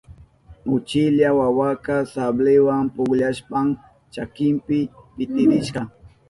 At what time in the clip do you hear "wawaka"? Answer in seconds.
1.39-1.95